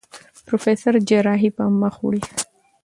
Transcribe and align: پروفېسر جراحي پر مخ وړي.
پروفېسر 0.45 0.93
جراحي 1.09 1.49
پر 1.55 1.67
مخ 1.81 1.95
وړي. 2.03 2.21